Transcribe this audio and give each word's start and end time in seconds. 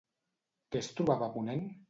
Què 0.71 0.81
es 0.85 0.89
trobava 1.01 1.29
a 1.31 1.35
ponent? 1.37 1.65